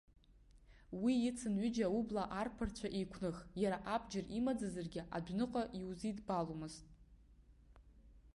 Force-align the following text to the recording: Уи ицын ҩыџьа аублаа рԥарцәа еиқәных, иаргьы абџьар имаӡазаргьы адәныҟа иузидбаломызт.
Уи 1.01 1.13
ицын 1.29 1.55
ҩыџьа 1.61 1.85
аублаа 1.89 2.45
рԥарцәа 2.47 2.87
еиқәных, 2.97 3.37
иаргьы 3.61 3.83
абџьар 3.93 4.25
имаӡазаргьы 4.37 5.01
адәныҟа 5.15 5.63
иузидбаломызт. 5.79 6.85